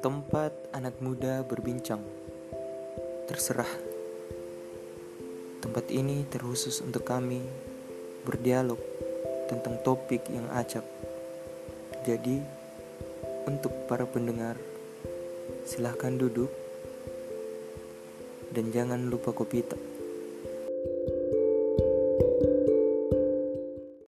Tempat 0.00 0.72
anak 0.72 0.96
muda 1.04 1.44
berbincang. 1.44 2.00
Terserah. 3.28 3.68
Tempat 5.60 5.92
ini 5.92 6.24
terkhusus 6.24 6.80
untuk 6.80 7.04
kami 7.04 7.44
berdialog 8.24 8.80
tentang 9.52 9.76
topik 9.84 10.24
yang 10.32 10.48
acak. 10.56 10.88
Jadi, 12.08 12.40
untuk 13.44 13.76
para 13.92 14.08
pendengar, 14.08 14.56
silahkan 15.68 16.16
duduk 16.16 16.48
dan 18.56 18.72
jangan 18.72 19.04
lupa 19.12 19.36
kopi 19.36 19.60
tak. 19.60 19.80